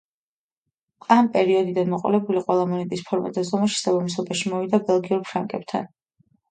ამ 1.15 1.29
პერიოდიდან 1.35 1.93
მოყოლებული 1.93 2.43
ყველა 2.47 2.65
მონეტის 2.73 3.07
ფორმა 3.11 3.33
და 3.37 3.47
ზომა 3.53 3.71
შესაბამისობაში 3.77 4.55
მოვიდა 4.57 4.83
ბელგიურ 4.91 5.25
ფრანკებთან. 5.31 5.93